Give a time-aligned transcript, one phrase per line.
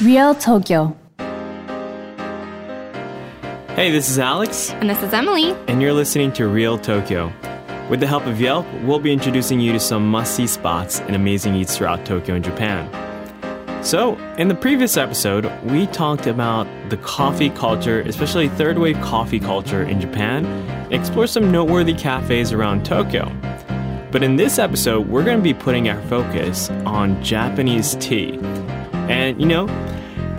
[0.00, 0.96] Real Tokyo
[3.74, 5.52] Hey, this is Alex, And this is Emily.
[5.66, 7.32] and you're listening to Real Tokyo.
[7.88, 11.16] With the help of Yelp, we'll be introducing you to some must see spots and
[11.16, 12.86] amazing eats throughout Tokyo and Japan.
[13.82, 19.40] So, in the previous episode, we talked about the coffee culture, especially third wave coffee
[19.40, 23.32] culture in Japan, and explore some noteworthy cafes around Tokyo.
[24.12, 28.38] But in this episode, we're going to be putting our focus on Japanese tea.
[29.10, 29.66] And you know,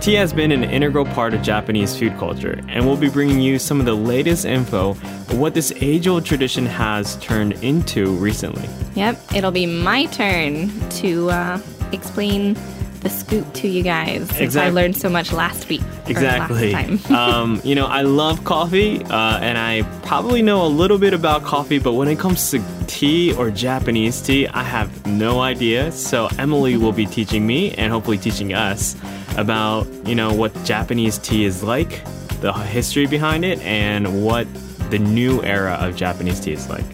[0.00, 3.58] tea has been an integral part of Japanese food culture, and we'll be bringing you
[3.58, 8.68] some of the latest info of what this age old tradition has turned into recently.
[8.94, 11.60] Yep, it'll be my turn to uh,
[11.92, 12.56] explain
[13.04, 15.82] the scoop to you guys since I learned so much last week.
[16.06, 16.72] Exactly.
[16.72, 17.16] last time.
[17.16, 21.44] um, you know, I love coffee, uh, and I probably know a little bit about
[21.44, 25.92] coffee, but when it comes to tea or Japanese tea, I have no idea.
[25.92, 28.96] So Emily will be teaching me and hopefully teaching us
[29.36, 32.02] about, you know, what Japanese tea is like,
[32.40, 34.46] the history behind it, and what
[34.90, 36.84] the new era of Japanese tea is like.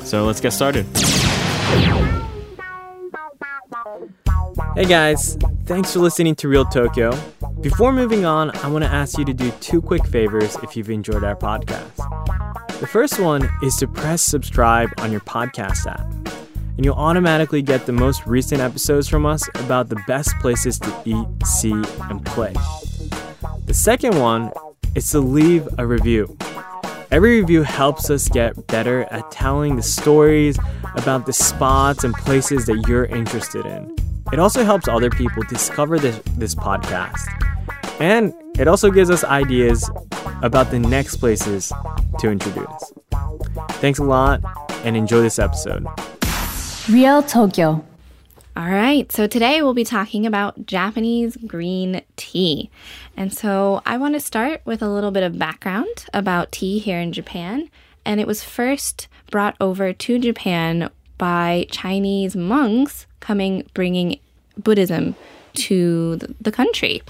[0.00, 0.86] So let's get started.
[4.78, 7.10] Hey guys, thanks for listening to Real Tokyo.
[7.60, 10.88] Before moving on, I want to ask you to do two quick favors if you've
[10.88, 11.96] enjoyed our podcast.
[12.78, 16.06] The first one is to press subscribe on your podcast app,
[16.76, 21.02] and you'll automatically get the most recent episodes from us about the best places to
[21.04, 22.54] eat, see, and play.
[23.66, 24.52] The second one
[24.94, 26.38] is to leave a review.
[27.10, 30.56] Every review helps us get better at telling the stories
[30.94, 33.96] about the spots and places that you're interested in.
[34.30, 37.26] It also helps other people discover this, this podcast.
[37.98, 39.90] And it also gives us ideas
[40.42, 41.72] about the next places
[42.18, 42.92] to introduce.
[43.80, 44.42] Thanks a lot
[44.84, 45.86] and enjoy this episode.
[46.90, 47.84] Real Tokyo
[48.56, 52.70] All right, so today we'll be talking about Japanese green tea.
[53.16, 57.00] And so I want to start with a little bit of background about tea here
[57.00, 57.70] in Japan.
[58.04, 64.18] And it was first brought over to Japan by Chinese monks coming, bringing
[64.56, 65.14] Buddhism
[65.54, 67.02] to the- country.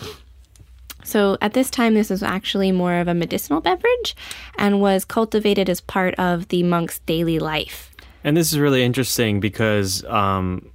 [1.05, 4.15] So at this time, this was actually more of a medicinal beverage
[4.59, 7.95] and was cultivated as part of the monk's daily life.
[8.25, 10.69] And this is really interesting because um,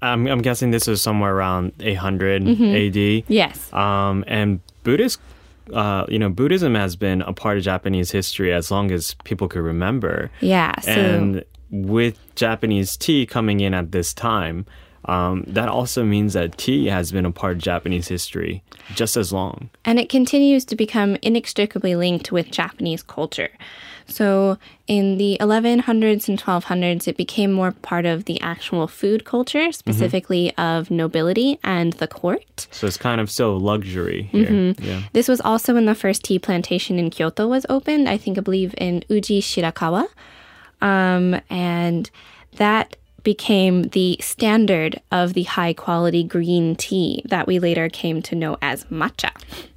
[0.00, 3.24] I'm, I'm guessing this is somewhere around 800 AD.
[3.28, 3.70] Yes.
[3.72, 5.20] Um, and Buddhist,
[5.74, 9.48] uh, you know, Buddhism has been a part of Japanese history as long as people
[9.48, 10.30] could remember.
[10.40, 10.78] Yeah.
[10.80, 11.44] So And
[11.84, 14.66] with Japanese tea coming in at this time,
[15.04, 18.62] um, that also means that tea has been a part of Japanese history
[18.94, 19.70] just as long.
[19.84, 23.50] and it continues to become inextricably linked with Japanese culture.
[24.08, 24.56] So
[24.86, 30.56] in the 1100s and 1200s, it became more part of the actual food culture, specifically
[30.56, 32.68] of nobility and the court.
[32.70, 34.74] So it's kind of still luxury here.
[34.78, 35.02] Yeah.
[35.12, 38.42] This was also when the first tea plantation in Kyoto was opened, I think, I
[38.42, 40.06] believe, in Uji Shirakawa.
[40.80, 42.10] Um, and
[42.56, 48.36] that became the standard of the high quality green tea that we later came to
[48.36, 49.30] know as matcha.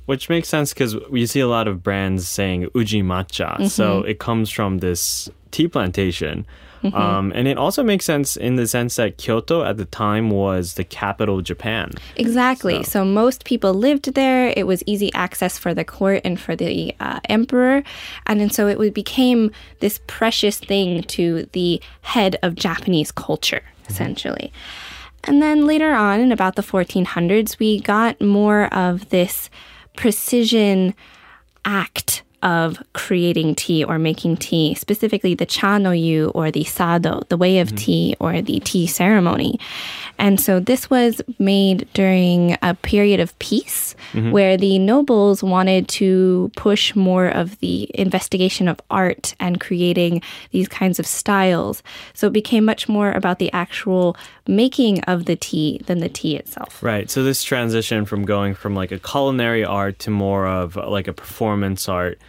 [0.05, 3.69] Which makes sense because you see a lot of brands saying uji matcha.
[3.69, 6.45] So it comes from this tea plantation.
[6.83, 10.75] Um, and it also makes sense in the sense that Kyoto at the time was
[10.75, 11.91] the capital of Japan.
[12.15, 12.83] Exactly.
[12.83, 13.03] So.
[13.03, 14.53] most people lived there.
[14.55, 17.83] It was easy access for the court and for the uh, emperor.
[18.27, 24.51] And, then so it became this precious thing to the head of Japanese culture, essentially.
[25.25, 29.49] And then later on, in about the 1400s, we got more of this
[29.95, 30.93] precision
[31.65, 37.21] act of creating tea or making tea, specifically the cha no yu or the sado,
[37.29, 37.77] the way of mm-hmm.
[37.77, 39.59] tea or the tea ceremony.
[40.17, 44.31] And so this was made during a period of peace mm-hmm.
[44.31, 50.21] where the nobles wanted to push more of the investigation of art and creating
[50.51, 51.81] these kinds of styles.
[52.13, 56.35] So it became much more about the actual making of the tea than the tea
[56.35, 56.83] itself.
[56.83, 57.09] Right.
[57.09, 61.13] So this transition from going from like a culinary art to more of like a
[61.13, 62.19] performance art.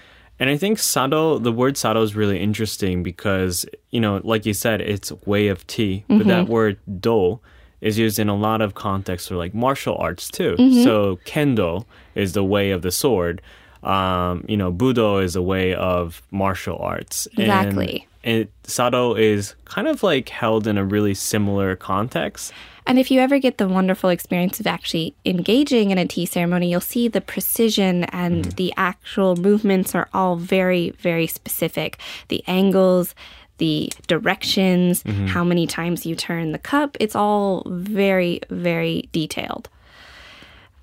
[0.40, 4.54] And I think sado, the word sado is really interesting because, you know, like you
[4.54, 6.04] said, it's way of tea.
[6.08, 7.38] But that word do
[7.82, 10.56] is used in a lot of contexts for like martial arts too.
[10.82, 11.84] So kendo
[12.14, 13.42] is the way of the sword.
[13.82, 17.26] Um, you know, budo is a way of martial arts.
[17.37, 18.06] And Exactly.
[18.22, 22.52] it sado is kind of like held in a really similar context.
[22.90, 26.72] And if you ever get the wonderful experience of actually engaging in a tea ceremony,
[26.72, 28.56] you'll see the precision and mm.
[28.56, 32.00] the actual movements are all very, very specific.
[32.26, 33.14] The angles,
[33.58, 35.28] the directions, mm-hmm.
[35.28, 39.69] how many times you turn the cup, it's all very, very detailed.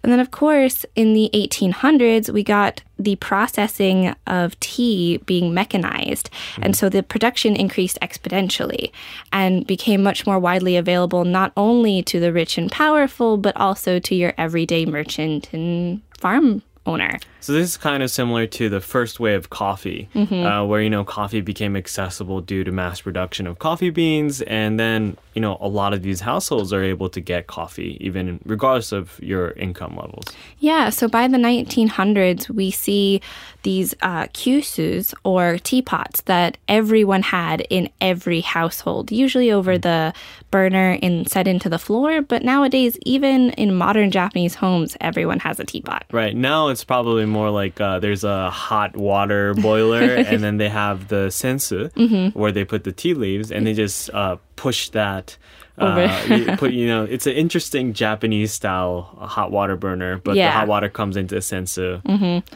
[0.04, 6.30] And then, of course, in the 1800s, we got the processing of tea being mechanized.
[6.56, 6.74] And mm-hmm.
[6.74, 8.92] so the production increased exponentially
[9.34, 14.00] and became much more widely available not only to the rich and powerful, but also
[14.00, 17.20] to your everyday merchant and farm owner.
[17.40, 20.90] So this is kind of similar to the first wave of coffee, uh, where you
[20.90, 25.58] know coffee became accessible due to mass production of coffee beans, and then you know
[25.62, 29.96] a lot of these households are able to get coffee even regardless of your income
[29.96, 30.26] levels.
[30.60, 33.22] Yeah, so by the 1900s, we see
[33.64, 40.14] these uh, kyusus or teapots that everyone had in every household, usually over the
[40.52, 42.22] burner and set into the floor.
[42.22, 46.06] But nowadays, even in modern Japanese homes, everyone has a teapot.
[46.12, 50.70] Right now, it's probably more like uh, there's a hot water boiler, and then they
[50.70, 51.90] have the sensu
[52.34, 55.38] where they put the tea leaves, and they just uh, push that.
[55.78, 60.50] Uh, you put you know it's an interesting Japanese style hot water burner, but the
[60.50, 62.02] hot water comes into a sensu.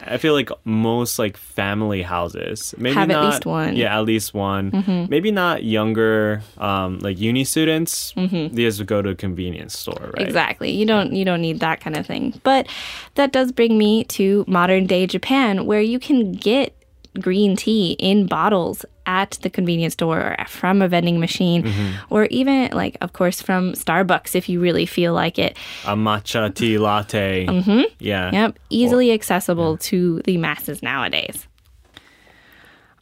[0.06, 3.76] I feel like most like family houses maybe Have at least one.
[3.76, 5.06] Yeah, at least one.
[5.08, 8.12] Maybe not younger um, like uni students.
[8.16, 10.26] They just go to a convenience store, right?
[10.26, 10.70] Exactly.
[10.70, 12.40] You don't you don't need that kind of thing.
[12.42, 12.66] But
[13.14, 16.74] that does bring me to modern day Japan where you can get
[17.20, 21.72] green tea in bottles at the convenience store or from a vending machine
[22.10, 25.56] or even like of course from Starbucks if you really feel like it.
[25.86, 27.46] A matcha tea latte.
[27.46, 27.82] Mm-hmm.
[27.98, 28.30] Yeah.
[28.32, 31.46] Yep, easily accessible to the masses nowadays.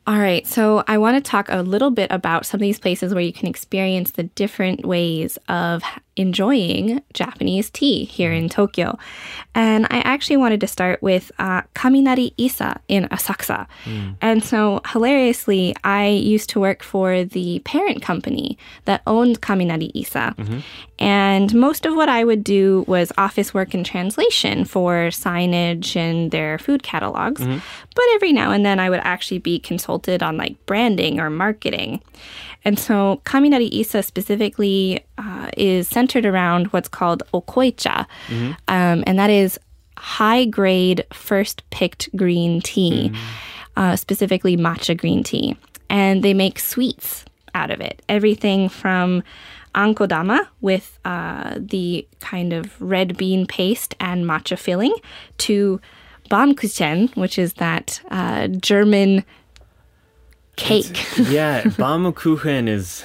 [0.06, 3.14] All right, so I want to talk a little bit about some of these places
[3.14, 5.82] where you can experience the different ways of
[6.20, 8.98] enjoying Japanese tea here in Tokyo.
[9.54, 13.66] And I actually wanted to start with uh, Kaminari Issa in Asakusa.
[13.84, 14.16] Mm.
[14.20, 20.34] And so, hilariously, I used to work for the parent company that owned Kaminari Issa.
[20.36, 20.58] Mm-hmm.
[20.98, 26.30] And most of what I would do was office work and translation for signage and
[26.30, 27.40] their food catalogs.
[27.40, 27.58] Mm-hmm.
[27.94, 32.02] But every now and then I would actually be consulted on like branding or marketing.
[32.64, 38.06] And so Kaminari Issa specifically uh, is centered around what's called okoicha.
[38.68, 39.58] Um, and that is
[39.96, 43.12] high grade, first picked green tea,
[43.76, 45.56] uh, specifically matcha green tea.
[45.88, 47.24] And they make sweets
[47.54, 48.02] out of it.
[48.08, 49.22] Everything from
[49.74, 54.94] ankodama with uh, the kind of red bean paste and matcha filling
[55.38, 55.80] to
[56.30, 59.24] Baumkuchen, which is that uh, German
[60.60, 60.96] cake.
[61.18, 63.02] yeah, Baumkuchen is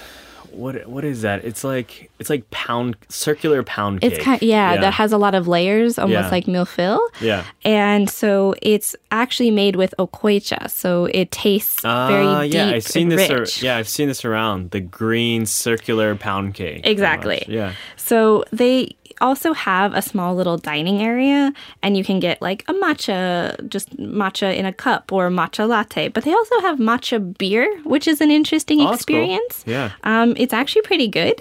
[0.52, 1.44] what what is that?
[1.44, 4.14] It's like it's like pound circular pound cake.
[4.14, 6.30] It's kind yeah, that has a lot of layers, almost Yeah.
[6.30, 7.00] like millefeuille.
[7.20, 7.44] Yeah.
[7.66, 12.84] And so it's actually made with okoicha, so it tastes very Ah, deep yeah, I've
[12.88, 13.30] seen this.
[13.30, 13.62] ar- rich.
[13.64, 16.82] yeah, I've seen this around the green circular pound cake.
[16.86, 17.44] Exactly.
[17.50, 17.74] Yeah.
[17.98, 21.54] So they also have a small little dining area,
[21.84, 26.08] and you can get like a matcha, just matcha in a cup or matcha latte.
[26.10, 29.18] But they also have matcha beer, which is an interesting Oh, that's cool.
[29.18, 29.64] experience.
[29.66, 29.92] Yeah.
[30.04, 31.40] Um, it's actually pretty good.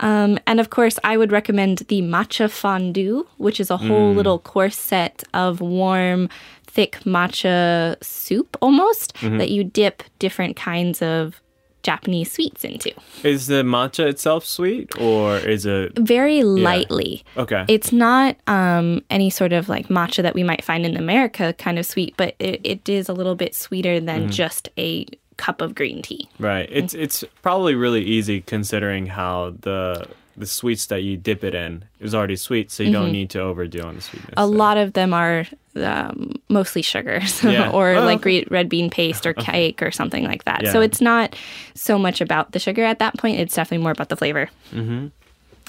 [0.00, 3.88] Um, and of course, I would recommend the matcha fondue, which is a Mm.
[3.88, 6.28] whole little course set of warm,
[6.66, 9.38] thick matcha soup almost Mm-hmm.
[9.38, 11.40] that you dip different kinds of
[11.88, 12.92] Japanese sweets into.
[13.24, 17.24] Is the matcha itself sweet or is it Very lightly.
[17.36, 17.64] okay?
[17.68, 21.78] It's not um, any sort of like matcha that we might find in America kind
[21.78, 24.30] of sweet, but it, it is a little bit sweeter than Mm-hmm.
[24.44, 25.06] just a
[25.38, 26.28] cup of green tea.
[26.38, 26.68] right.
[26.80, 30.06] It's it's probably really easy considering how the
[30.38, 33.40] the sweets that you dip it in is already sweet, so you don't need to
[33.40, 34.30] overdo on the sweetness.
[34.34, 34.44] Mm-hmm.
[34.44, 34.56] A there.
[34.58, 37.70] lot of them are um, mostly sugars Yeah.
[37.70, 38.44] or Oh, like okay.
[38.50, 40.66] red bean paste or cake or something like that.
[40.68, 41.36] So it's not
[41.74, 43.38] so much about the sugar at that point.
[43.40, 44.48] It's definitely more about the flavor.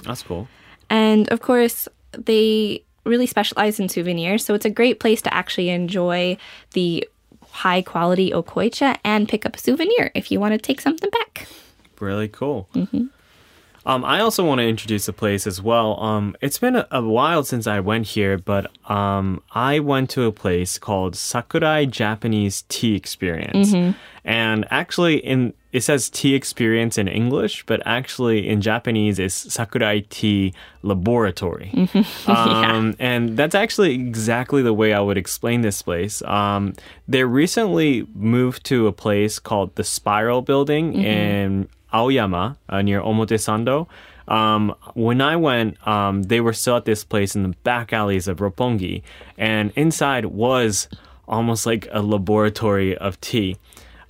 [0.03, 0.47] That's cool.
[0.89, 4.45] And of course, they really specialize in souvenirs.
[4.45, 6.37] So it's a great place to actually enjoy
[6.73, 7.07] the
[7.51, 11.47] high quality okoicha and pick up a souvenir if you want to take something back.
[11.99, 12.69] Really cool.
[13.85, 15.99] Um, I also want to introduce a place as well.
[16.01, 20.23] Um, it's been a, a while since I went here, but um, I went to
[20.23, 23.73] a place called Sakurai Japanese Tea Experience,
[24.25, 30.01] and actually, in it says Tea Experience in English, but actually in Japanese it's Sakurai
[30.09, 31.71] Tea Laboratory.
[32.27, 36.23] um, and that's actually exactly the way I would explain this place.
[36.23, 36.73] Um,
[37.07, 43.87] they recently moved to a place called the Spiral Building in Aoyama uh, near Omotesando.
[44.27, 48.27] Um, when I went, um, they were still at this place in the back alleys
[48.27, 49.01] of Roppongi,
[49.37, 50.87] and inside was
[51.27, 53.57] almost like a laboratory of tea.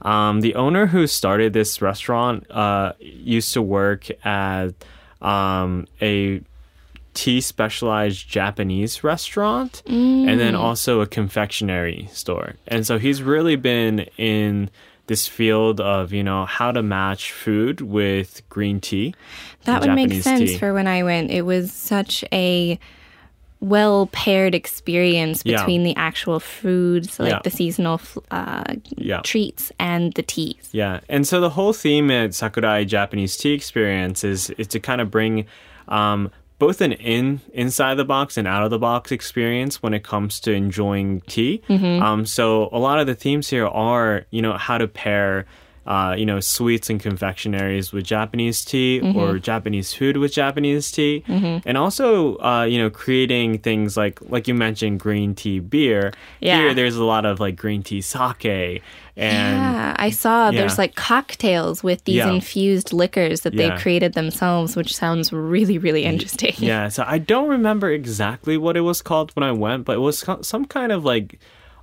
[0.01, 4.73] Um, the owner who started this restaurant uh, used to work at
[5.21, 6.41] um, a
[7.13, 9.81] tea specialized Japanese restaurant
[10.29, 12.53] and then also a confectionery store.
[12.67, 14.69] And so he's really been in
[15.09, 19.13] this field of, you know, how to match food with green tea.
[19.65, 20.57] That would make sense tea.
[20.57, 21.31] for when I went.
[21.31, 22.79] It was such a
[23.59, 25.57] well paired experience Yeah.
[25.57, 27.39] between the actual foods, like Yeah.
[27.43, 27.99] the seasonal
[28.31, 28.63] uh,
[28.95, 29.19] Yeah.
[29.23, 30.69] treats, and the teas.
[30.71, 35.01] Yeah, and so the whole theme at Sakurai Japanese Tea Experience is is to kind
[35.01, 35.45] of bring
[35.89, 40.03] um, both an in inside the box and out of the box experience when it
[40.03, 41.61] comes to enjoying tea.
[42.03, 45.45] Um, so a lot of the themes here are you know how to pair.
[45.89, 51.23] Uh, you know, sweets and confectionaries with Japanese tea or Japanese food with Japanese tea,
[51.27, 56.13] and also, uh, you know, creating things like, like you mentioned, green tea beer.
[56.41, 56.57] Yeah.
[56.59, 58.83] Here, there's a lot of like green tea sake,
[59.17, 60.59] and yeah, I saw Yeah.
[60.61, 62.29] there's like cocktails with these Yeah.
[62.33, 63.75] infused liquors that Yeah.
[63.75, 66.53] they created themselves, which sounds really, really interesting.
[66.59, 70.01] Yeah, so I don't remember exactly what it was called when I went, but it
[70.01, 71.39] was some kind of like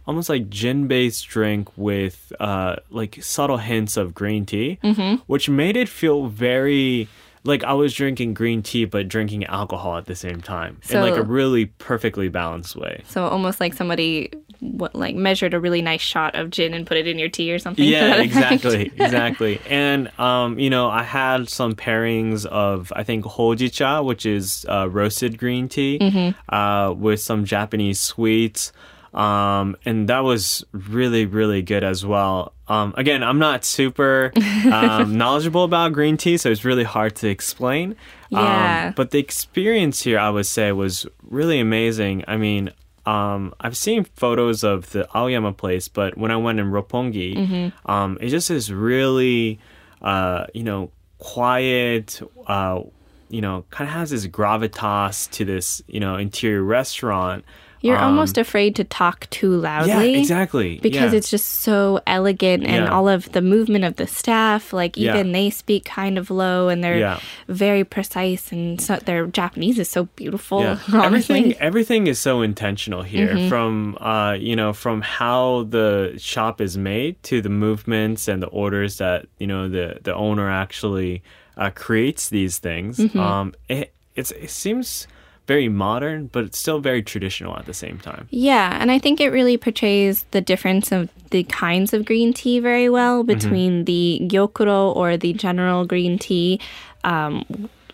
[0.06, 5.22] almost like gin based drink with uh like subtle hints of green tea, Mm-hmm.
[5.26, 7.08] which made it feel very
[7.44, 11.14] like I was drinking green tea but drinking alcohol at the same time in like
[11.14, 13.02] a really perfectly balanced way.
[13.06, 16.96] So almost like somebody what, like measured a really nice shot of gin and put
[16.96, 17.84] it in your tea or something.
[17.84, 19.60] Yeah, exactly, exactly.
[19.68, 24.88] And um, you know, I had some pairings of I think hojicha, which is uh,
[24.90, 26.52] roasted green tea, Mm-hmm.
[26.54, 28.72] uh, with some Japanese sweets.
[29.16, 32.52] Um, and that was really, really good as well.
[32.68, 34.30] Um, again, I'm not super
[34.70, 37.96] um, knowledgeable about green tea, so it's really hard to explain.
[38.28, 38.88] Yeah.
[38.88, 42.24] Um, but the experience here, I would say, was really amazing.
[42.28, 42.70] I mean,
[43.06, 47.90] um, I've seen photos of the Aoyama place, but when I went in Roppongi, Mm-hmm.
[47.90, 49.60] um, it just is really,
[50.02, 52.20] uh, you know, quiet.
[52.46, 52.82] Uh,
[53.28, 57.44] you know, kind of has this gravitas to this, you know, interior restaurant.
[57.82, 60.12] You're Um, almost afraid to talk too loudly.
[60.12, 60.78] yeah, exactly.
[60.82, 61.18] Because yeah.
[61.18, 62.90] it's just so elegant and Yeah.
[62.90, 65.14] all of the movement of the staff, like Yeah.
[65.14, 67.18] even they speak kind of low and they're Yeah.
[67.48, 70.62] very precise and so their Japanese is so beautiful.
[70.62, 70.78] Yeah.
[71.04, 73.48] Everything everything is so intentional here Mm-hmm.
[73.48, 78.48] from uh you know from how the shop is made to the movements and the
[78.48, 81.22] orders that you know the the owner actually
[81.56, 82.98] uh, creates these things.
[82.98, 83.18] Mm-hmm.
[83.18, 85.06] Um it it's, it seems
[85.46, 88.26] very modern but it's still very traditional at the same time.
[88.30, 92.58] Yeah, and I think it really portrays the difference of the kinds of green tea
[92.60, 93.32] very well Mm-hmm.
[93.34, 96.60] between the gyokuro or the general green tea
[97.04, 97.44] um,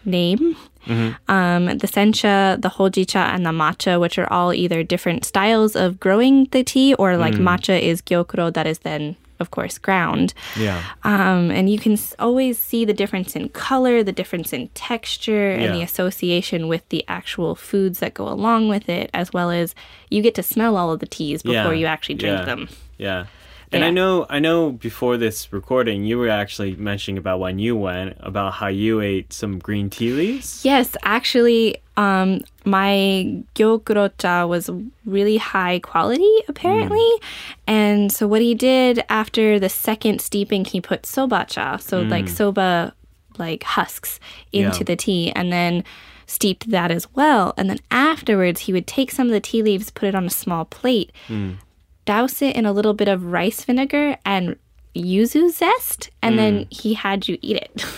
[0.04, 0.56] name.
[0.86, 1.30] Mm-hmm.
[1.30, 6.00] Um, the sencha, the hojicha, and the matcha, which are all either different styles of
[6.00, 7.42] growing the tea, or like Mm.
[7.46, 10.32] matcha is gyokuro that is then, of course, ground.
[10.58, 10.82] Yeah.
[11.04, 15.74] Um, and you can always see the difference in color, the difference in texture, and
[15.74, 19.74] the association with the actual foods that go along with it, as well as
[20.08, 21.80] you get to smell all of the teas before Yeah.
[21.80, 22.44] you actually drink Yeah.
[22.46, 22.68] them.
[22.96, 23.24] Yeah.
[23.72, 27.76] And I know I know before this recording you were actually mentioning about when you
[27.76, 30.64] went about how you ate some green tea leaves.
[30.64, 34.70] Yes, actually, um, my gyokuro-cha was
[35.04, 36.98] really high quality, apparently.
[36.98, 37.20] Mm.
[37.66, 42.10] And so what he did after the second steeping, he put soba-cha, so mm.
[42.10, 42.94] like soba,
[43.38, 44.20] like husks,
[44.52, 44.84] into Yeah.
[44.84, 45.84] the tea, and then
[46.26, 47.52] steeped that as well.
[47.58, 50.30] And then afterwards, he would take some of the tea leaves, put it on a
[50.30, 51.56] small plate, mm.
[52.04, 54.56] Douse it in a little bit of rice vinegar and
[54.94, 57.84] yuzu zest, and then he had you eat it.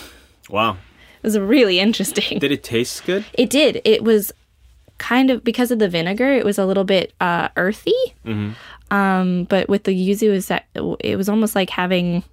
[0.51, 0.73] Wow.
[0.73, 2.39] It was really interesting.
[2.39, 3.25] Did it taste good?
[3.33, 3.81] It did.
[3.87, 4.31] It was
[4.99, 6.31] kind of because of the vinegar.
[6.33, 7.95] It was a little bit uh, earthy.
[8.91, 10.67] Um, but with the yuzu, is that
[11.01, 12.25] it was almost like having,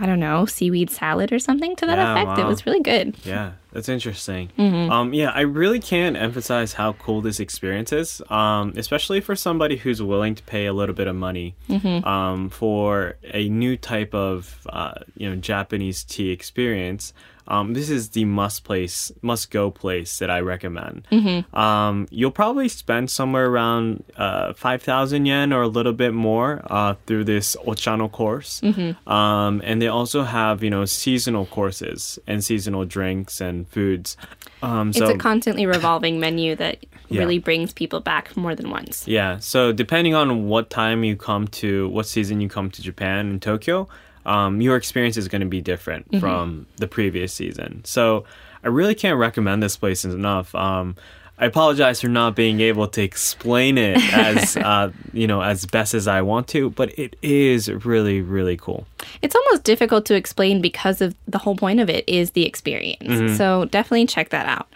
[0.00, 2.38] I don't know, seaweed salad or something to that Yeah, effect.
[2.38, 3.16] It was really good.
[3.24, 4.50] Yeah, that's interesting.
[4.58, 4.90] Mm-hmm.
[4.92, 9.76] Um, yeah, I really can't emphasize how cool this experience is, um, especially for somebody
[9.76, 12.06] who's willing to pay a little bit of money Mm-hmm.
[12.06, 17.12] um, for a new type of uh, you know Japanese tea experience.
[17.48, 21.06] Um, this is the must place, must go place that I recommend.
[21.12, 21.56] Mm-hmm.
[21.56, 26.60] Um, you'll probably spend somewhere around uh, five thousand yen or a little bit more
[26.68, 28.60] uh, through this Ochano course.
[28.62, 29.08] Mm-hmm.
[29.12, 34.16] Um, and they also have you know seasonal courses and seasonal drinks and foods.
[34.62, 37.20] Um, so it's a constantly revolving menu that Yeah.
[37.20, 39.06] really brings people back more than once.
[39.06, 39.38] Yeah.
[39.38, 43.40] So depending on what time you come to, what season you come to Japan and
[43.40, 43.86] Tokyo,
[44.26, 47.82] um, your experience is going to be different from the previous season.
[47.84, 48.24] So
[48.64, 50.54] I really can't recommend this place enough.
[50.54, 50.96] Um,
[51.38, 55.94] I apologize for not being able to explain it as uh, you know as best
[55.94, 58.86] as I want to, but it is really really cool.
[59.22, 63.36] It's almost difficult to explain because of the whole point of it is the experience.
[63.36, 64.68] So definitely check that out.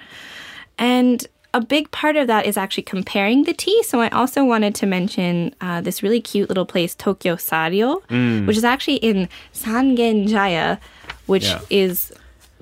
[0.78, 3.82] And a big part of that is actually comparing the tea.
[3.82, 8.02] So I also wanted to mention uh, this really cute little place, Tokyo Saryo,
[8.46, 10.78] which is actually in Sangenjaya,
[11.26, 11.60] which Yeah.
[11.70, 12.12] is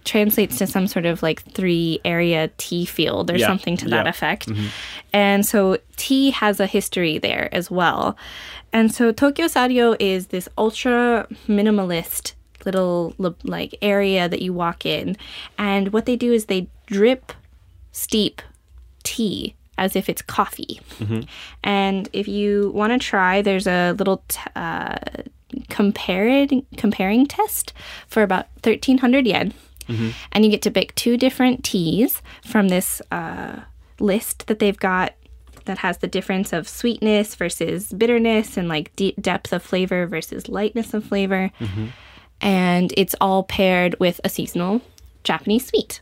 [0.05, 3.47] translates to some sort of like three area tea field or Yeah.
[3.47, 4.11] something to that Yeah.
[4.11, 4.49] effect.
[5.13, 8.17] And so tea has a history there as well.
[8.73, 12.33] And so Tokyo Saryo is this ultra minimalist
[12.65, 13.15] little
[13.45, 15.17] like area that you walk in.
[15.59, 17.33] And what they do is they drip
[17.93, 18.41] steep
[19.09, 20.81] tea as if it's coffee.
[21.63, 24.97] And if you want to try, there's a little t- uh,
[25.71, 27.73] comparing comparing test
[28.07, 29.53] for about 1300 yen.
[30.33, 33.61] And you get to pick two different teas from this uh,
[34.01, 35.15] list that they've got
[35.65, 40.49] that has the difference of sweetness versus bitterness and like deep depth of flavor versus
[40.49, 41.51] lightness of flavor.
[42.41, 44.81] And it's all paired with a seasonal
[45.25, 46.01] Japanese sweet.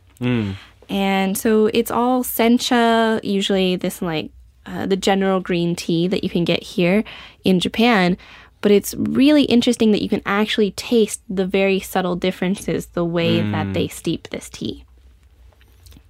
[0.88, 4.31] And so it's all sencha, usually this like
[4.66, 7.05] uh, the general green tea that you can get here
[7.45, 8.16] in Japan.
[8.61, 13.40] But it's really interesting that you can actually taste the very subtle differences the way
[13.40, 14.85] that they steep this tea.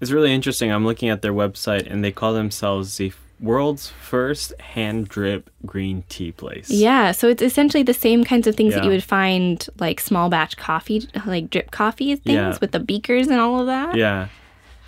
[0.00, 0.70] It's really interesting.
[0.70, 6.04] I'm looking at their website and they call themselves the world's first hand drip green
[6.08, 6.70] tea place.
[6.70, 10.30] Yeah, so it's essentially the same kinds of things that you would find like small
[10.30, 12.56] batch coffee, like drip coffee things Yeah.
[12.60, 13.96] with the beakers and all of that.
[13.96, 14.28] Yeah.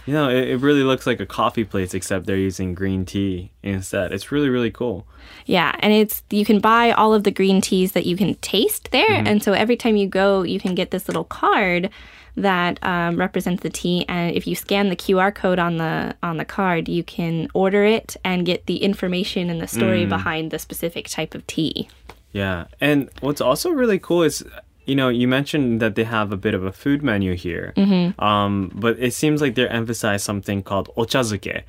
[0.09, 3.51] You know, it, it really looks like a coffee place except they're using green tea
[3.63, 4.11] instead.
[4.11, 5.07] It's really, really cool.
[5.45, 8.91] Yeah, and it's you can buy all of the green teas that you can taste
[8.91, 9.27] there, Mm-hmm.
[9.27, 11.91] and so every time you go, you can get this little card
[12.37, 16.39] that um, represents the tea, and if you scan the QR code on the on
[16.39, 20.09] the card, you can order it and get the information and the story Mm.
[20.09, 21.87] behind the specific type of tea.
[22.33, 22.65] Yeah.
[22.81, 24.43] And what's also really cool is,
[24.89, 27.75] you know, you mentioned that they have a bit of a food menu here.
[27.77, 28.19] Mm-hmm.
[28.31, 31.63] Um, but it seems like they're emphasized something called ochazuke,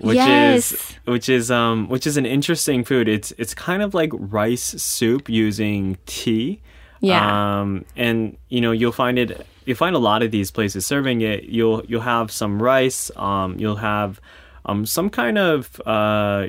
[0.00, 0.72] which Yes.
[0.72, 3.06] is which is um which is an interesting food.
[3.08, 6.60] It's it's kind of like rice soup using tea.
[7.00, 7.22] Yeah.
[7.60, 9.46] Um, and you know, you'll find it.
[9.66, 11.44] You find a lot of these places serving it.
[11.44, 13.10] You'll you'll have some rice.
[13.16, 14.20] Um, you'll have
[14.66, 16.48] um some kind of uh,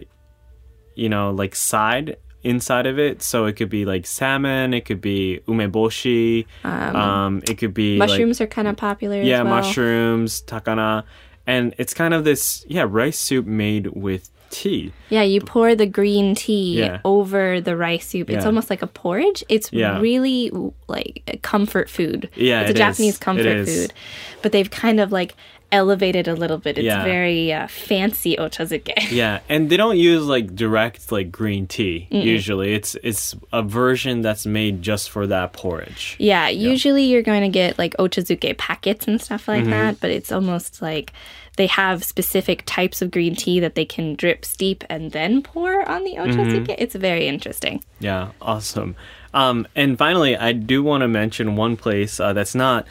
[0.95, 3.21] you know, like side inside of it.
[3.21, 4.73] So it could be like salmon.
[4.73, 6.45] It could be umeboshi.
[6.63, 9.21] Um, it could be like- Mushrooms are kind of popular.
[9.21, 9.55] yeah, as well.
[9.55, 11.03] mushrooms, takana,
[11.47, 14.29] and it's kind of this yeah rice soup made with
[14.61, 14.91] tea.
[15.09, 16.99] Yeah, you pour the green tea Yeah.
[17.03, 18.29] over the rice soup.
[18.29, 18.47] It's Yeah.
[18.47, 19.43] almost like a porridge.
[19.49, 19.99] It's Yeah.
[19.99, 20.51] really
[20.87, 22.29] like a comfort food.
[22.35, 23.19] Yeah, it's a it Japanese is.
[23.19, 23.93] comfort food,
[24.41, 25.33] but they've kind of like
[25.71, 26.77] elevated a little bit.
[26.77, 28.93] It's very uh, fancy ochazuke.
[29.11, 32.07] Yeah, and they don't use like direct like green tea.
[32.11, 36.15] Usually, it's it's a version that's made just for that porridge.
[36.19, 39.51] Yeah, usually you're going to get like ochazuke packets and stuff Mm-hmm.
[39.63, 41.11] like that, but it's almost like
[41.55, 45.87] they have specific types of green tea that they can drip, steep, and then pour
[45.87, 46.67] on the ochazuke.
[46.67, 46.75] Mm-hmm.
[46.77, 47.83] It's very interesting.
[47.99, 48.95] Yeah, awesome.
[49.33, 52.87] Um, and finally, I do want to mention one place uh, that's not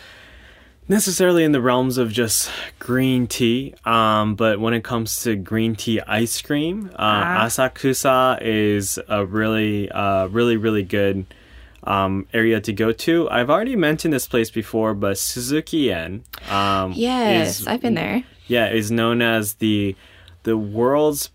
[0.88, 5.74] necessarily in the realms of just green tea, um, but when it comes to green
[5.74, 11.24] tea ice cream, uh, Asakusa is a really, uh, really, really good
[11.85, 13.29] um, area to go to.
[13.31, 16.22] I've already mentioned this place before, but Suzukien.
[16.50, 18.24] Um, Yes, I've been there.
[18.46, 19.96] Yeah, is known as the
[20.42, 21.30] the world's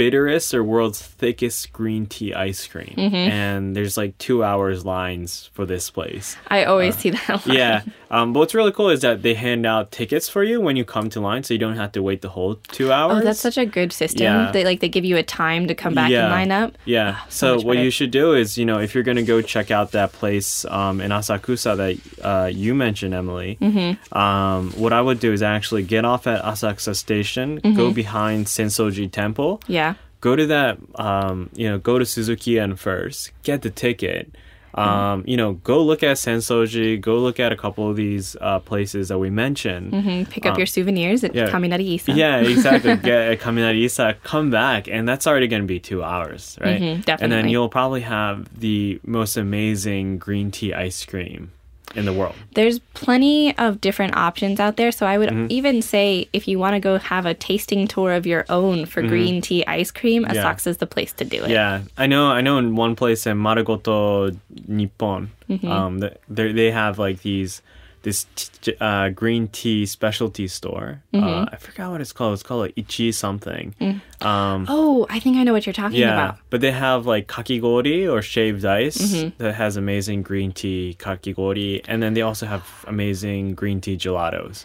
[0.00, 2.94] bitterest or world's thickest green tea ice cream.
[2.96, 3.14] Mm-hmm.
[3.42, 6.36] And there's like two hours lines for this place.
[6.48, 7.30] I always see that.
[7.46, 7.82] Uh, Yeah.
[8.10, 10.84] Um, but what's really cool is that they hand out tickets for you when you
[10.84, 13.18] come to line, so you don't have to wait the whole two hours.
[13.20, 14.24] Oh, that's such a good system.
[14.24, 14.50] Yeah.
[14.50, 16.24] They like they give you a time to come back Yeah.
[16.24, 16.70] and line up.
[16.86, 17.14] Yeah.
[17.18, 19.70] Ah, so so what you should do is, you know, if you're gonna go check
[19.70, 23.90] out that place um, in Asakusa that uh, you mentioned, Emily, Mm-hmm.
[24.16, 27.76] um, what I would do is actually get off at Asakusa Station, Mm-hmm.
[27.76, 29.89] go behind Sensoji Temple, Yeah.
[30.20, 34.30] Go to that, um, you know, go to Suzukien first, get the ticket.
[34.72, 38.60] Um, you know, go look at Sensoji, go look at a couple of these uh,
[38.60, 39.92] places that we mentioned.
[39.92, 41.50] hmm Pick up your souvenirs at yeah.
[41.50, 42.12] Kaminari Issa.
[42.12, 42.96] Yeah, exactly.
[42.96, 46.80] Get a Kaminari Issa, come back, and that's already going to be two hours, right?
[46.80, 51.50] Mhm, And then you'll probably have the most amazing green tea ice cream
[51.96, 52.34] in the world.
[52.54, 54.92] There's plenty of different options out there.
[54.92, 55.46] So I would Mm-hmm.
[55.50, 59.02] even say if you want to go have a tasting tour of your own for
[59.02, 60.34] green tea ice cream, Mm-hmm.
[60.34, 60.44] Yeah.
[60.54, 61.50] Asakusa is the place to do it.
[61.50, 62.30] Yeah, I know.
[62.30, 62.58] I know.
[62.58, 64.36] In one place in Marugoto,
[64.68, 65.66] Nippon, Mm-hmm.
[65.68, 67.60] um, they they have like these
[68.02, 71.02] this t- uh, green tea specialty store.
[71.12, 71.24] Mm-hmm.
[71.26, 72.34] Uh, I forgot what it's called.
[72.34, 73.74] It's called like Ichi something.
[74.20, 76.08] Um, Oh, I think I know what you're talking about.
[76.16, 76.38] yeah, about.
[76.50, 79.42] but they have like kakigori or shaved ice Mm-hmm.
[79.42, 84.64] that has amazing green tea kakigori, and then they also have amazing green tea gelatos.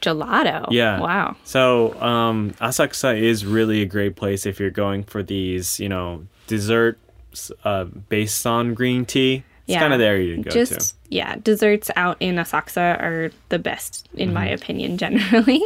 [0.00, 0.66] gelato.
[0.70, 1.00] Yeah.
[1.00, 1.36] Wow.
[1.44, 6.26] So, um, Asakusa is really a great place if you're going for these, you know,
[6.46, 9.44] desserts uh, based on green tea.
[9.68, 9.80] It's Yeah.
[9.80, 10.94] kind of the area to go Just to.
[11.10, 14.54] yeah, desserts out in Asakusa are the best in my Mm-hmm.
[14.54, 15.62] opinion generally.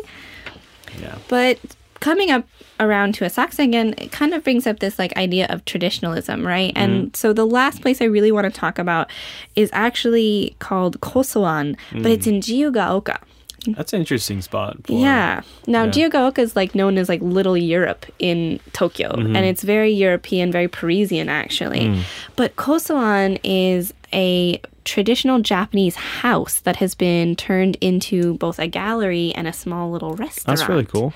[1.00, 1.16] Yeah.
[1.28, 1.58] But
[2.00, 2.44] coming up
[2.80, 6.74] around to Asakusa again, it kind of brings up this like idea of traditionalism, right?
[6.74, 6.82] Mm-hmm.
[6.92, 9.08] And so the last place I really want to talk about
[9.54, 12.34] is actually called Kosoan, but it's Mm.
[12.34, 13.18] in Jiyugaoka.
[13.66, 14.76] That's an interesting spot.
[14.84, 15.42] For, Yeah.
[15.66, 16.30] Now, Yeah.
[16.38, 19.36] Is like known as like Little Europe in Tokyo, Mm-hmm.
[19.36, 21.80] and it's very European, very Parisian actually.
[21.88, 22.00] Mm.
[22.36, 29.32] But Kosoan is a traditional Japanese house that has been turned into both a gallery
[29.36, 30.58] and a small little restaurant.
[30.58, 31.12] That's really cool.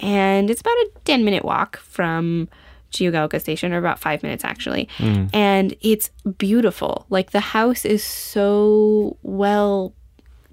[0.00, 2.48] And it's about a 10 minute walk from
[2.92, 4.88] Jiyugaoka station, or about five minutes actually.
[4.98, 5.30] Mm.
[5.34, 7.06] And it's beautiful.
[7.10, 9.92] Like the house is so well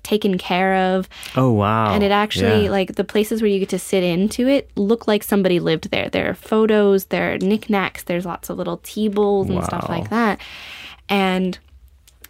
[0.03, 1.07] taken care of.
[1.35, 1.93] Oh, wow.
[1.93, 2.71] And it actually, Yeah.
[2.71, 6.09] like the places where you get to sit into it, look like somebody lived there.
[6.09, 10.09] There are photos, there are knickknacks, there's lots of little tea bowls and stuff like
[10.09, 10.39] that.
[11.09, 11.57] And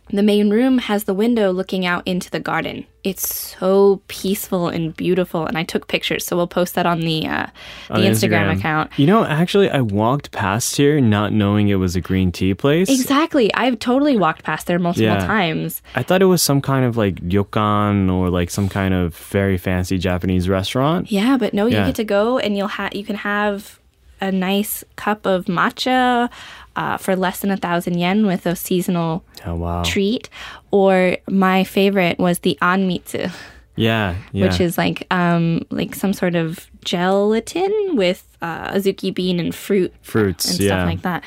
[0.09, 2.85] the main room has the window looking out into the garden.
[3.03, 7.25] It's so peaceful and beautiful, and I took pictures, so we'll post that on the
[7.27, 7.47] uh,
[7.87, 8.91] the On Instagram, account.
[8.97, 12.89] You know, actually, I walked past here not knowing it was a green tea place.
[12.89, 15.25] Exactly, I've totally walked past there multiple Yeah.
[15.25, 15.81] times.
[15.95, 19.57] I thought it was some kind of like ryokan or like some kind of very
[19.57, 21.11] fancy Japanese restaurant.
[21.11, 21.85] Yeah, but no, you Yeah.
[21.87, 23.79] get to go and you'll have you can have
[24.21, 26.29] a nice cup of matcha
[26.75, 29.83] uh, for less than a thousand yen with a seasonal Oh, wow.
[29.83, 30.29] treat.
[30.71, 33.31] Or my favorite was the anmitsu,
[33.75, 34.15] Yeah.
[34.31, 34.45] Yeah.
[34.47, 39.93] which is like um like some sort of gelatin with uh, azuki bean and fruit
[40.01, 40.51] fruits.
[40.51, 40.67] and yeah.
[40.69, 41.23] stuff like that.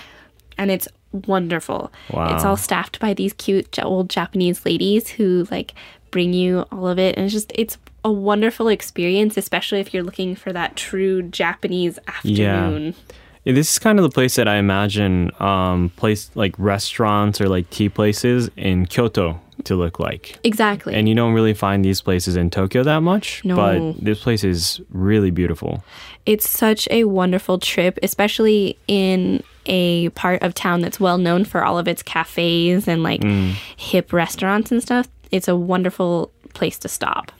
[0.59, 1.93] And it's wonderful.
[2.13, 2.35] Wow.
[2.35, 5.75] It's all staffed by these cute old Japanese ladies who like
[6.11, 10.05] bring you all of it and it's just it's a wonderful experience especially if you're
[10.05, 12.85] looking for that true Japanese afternoon.
[12.87, 13.15] Yeah,
[13.53, 17.69] this is kind of the place that I imagine um place like restaurants or like
[17.71, 20.39] tea places in Kyoto to look like.
[20.45, 20.95] Exactly.
[20.95, 23.57] And you don't really find these places in Tokyo that much, No.
[23.57, 25.83] but this place is really beautiful.
[26.27, 31.65] it's such a wonderful trip, especially in a part of town that's well known for
[31.65, 33.53] all of its cafes and like Mm.
[33.77, 35.07] hip restaurants and stuff.
[35.31, 37.31] It's a wonderful place to stop.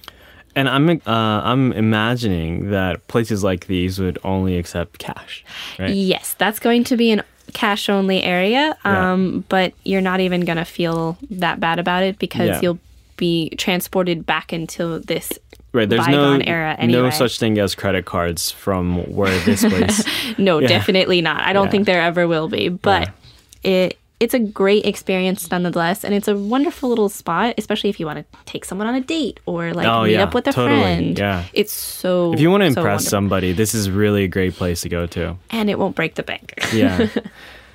[0.57, 5.45] And I'm uh, I'm imagining that places like these would only accept cash,
[5.79, 5.95] right?
[5.95, 9.13] Yes, that's going to be an cash only area, Yeah.
[9.13, 12.61] um, but you're not even going to feel that bad about it because Yeah.
[12.63, 12.79] you'll
[13.17, 15.33] be transported back into this.
[15.73, 20.05] Right, there's no bygone era no such thing as credit cards from where this place.
[20.39, 20.69] No, Yeah.
[20.69, 21.43] definitely not.
[21.43, 21.71] I don't Yeah.
[21.71, 23.11] think there ever will be, but
[23.63, 28.07] it it's a great experience nonetheless, and it's a wonderful little spot, especially if you
[28.07, 30.53] want to take someone on a date or like Oh, meet yeah, up with a
[30.53, 31.19] totally, friend.
[31.19, 31.45] yeah.
[31.53, 32.33] it's so.
[32.33, 33.11] if you want to so impress wonderful.
[33.11, 35.37] somebody, this is really a great place to go to.
[35.51, 36.55] and it won't break the bank.
[36.73, 37.09] Yeah.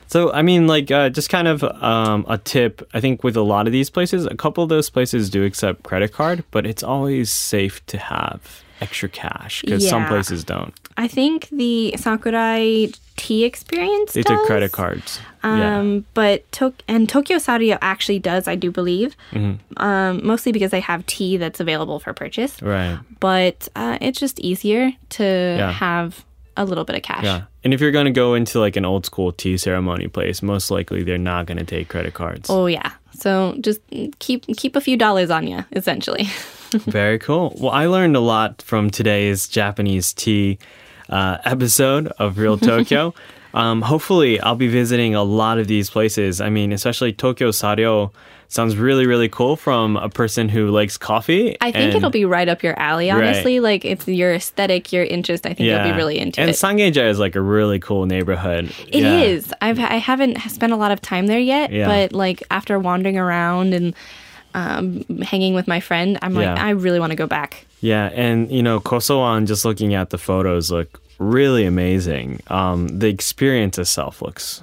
[0.08, 2.86] So, I mean, like, uh, just kind of um, a tip.
[2.94, 5.84] I think with a lot of these places, a couple of those places do accept
[5.84, 10.74] credit card, but it's always safe to have extra cash because some places don't.
[11.04, 14.14] I think the Sakurai tea experience.
[14.14, 14.48] They took does.
[14.48, 15.20] credit cards.
[15.44, 15.80] yeah.
[15.80, 19.82] Um, but Tok- and Tokyo Saryo actually does, I do believe, Mm-hmm.
[19.82, 22.62] um, mostly because they have tea that's available for purchase.
[22.62, 23.00] Right.
[23.20, 25.72] But uh, it's just easier to Yeah.
[25.72, 26.24] have
[26.58, 27.24] a little bit of cash.
[27.24, 27.44] Yeah.
[27.64, 30.70] And if you're going to go into like an old school tea ceremony place, most
[30.72, 32.50] likely they're not going to take credit cards.
[32.50, 32.92] Oh yeah.
[33.14, 33.80] So just
[34.20, 36.26] keep keep a few dollars on you, essentially.
[36.72, 37.56] Very cool.
[37.60, 40.58] Well, I learned a lot from today's Japanese tea
[41.12, 43.14] uh, episode of Real Tokyo.
[43.54, 46.42] um, hopefully, I'll be visiting a lot of these places.
[46.42, 48.12] I mean, especially Tokyo Saryo
[48.48, 51.56] sounds really, really cool from a person who likes coffee.
[51.62, 53.24] I think and- it'll be right up your alley, Right.
[53.24, 53.60] honestly.
[53.62, 55.46] Like it's your aesthetic, your interest.
[55.46, 56.54] I think you'll be really into and it.
[56.54, 58.66] Sangeja is like a really cool neighborhood.
[58.90, 59.22] It yeah.
[59.22, 59.54] is.
[59.62, 61.88] I've I haven't spent a lot of time there yet, Yeah.
[61.88, 63.96] but like after wandering around and
[64.54, 67.66] um, hanging with my friend, I'm like, I really want to go back.
[67.82, 72.42] Yeah, and you know, Kosoan, just looking at the photos, look really amazing.
[72.48, 74.62] Um, the experience itself looks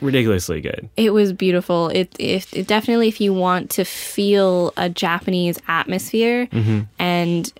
[0.00, 0.88] ridiculously good.
[0.96, 1.88] It was beautiful.
[1.88, 6.80] It, it, it definitely, if you want to feel a Japanese atmosphere Mm-hmm.
[6.98, 7.52] and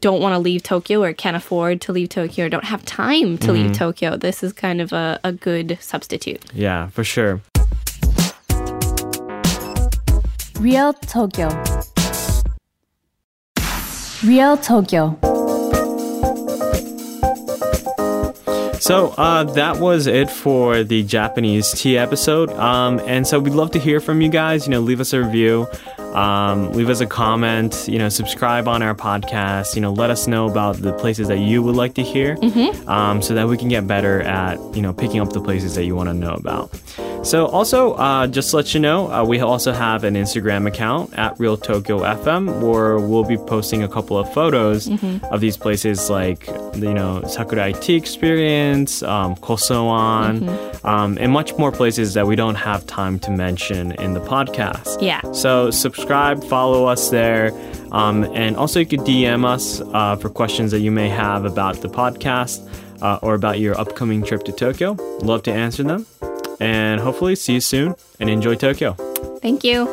[0.00, 3.36] don't want to leave Tokyo or can't afford to leave Tokyo or don't have time
[3.38, 3.52] to Mm-hmm.
[3.68, 6.42] leave Tokyo, this is kind of a, a good substitute.
[6.54, 7.40] Yeah, for sure.
[10.60, 11.48] Real Tokyo.
[14.24, 15.18] Real Tokyo.
[18.78, 22.50] So uh, that was it for the Japanese tea episode.
[22.50, 24.66] Um, and so we'd love to hear from you guys.
[24.66, 25.66] You know, leave us a review.
[25.98, 30.28] Um, leave us a comment, you know, subscribe on our podcast, you know, let us
[30.28, 32.38] know about the places that you would like to hear
[32.86, 35.86] um, so that we can get better at, you know, picking up the places that
[35.86, 36.70] you want to know about.
[37.24, 41.18] So, also, uh, just to let you know, uh, we also have an Instagram account
[41.18, 44.88] at Real Tokyo FM where we'll be posting a couple of photos
[45.30, 50.48] of these places like, you know, Sakurai Tea Experience, um, Kosoan,
[50.84, 55.00] um, and much more places that we don't have time to mention in the podcast.
[55.00, 55.22] Yeah.
[55.32, 57.52] So subscribe, follow us there.
[57.90, 61.76] Um, and also, you could DM us uh, for questions that you may have about
[61.76, 62.68] the podcast
[63.00, 64.92] uh, or about your upcoming trip to Tokyo.
[65.22, 66.04] Love to answer them.
[66.60, 68.92] And hopefully, see you soon and enjoy Tokyo.
[69.40, 69.88] Thank you.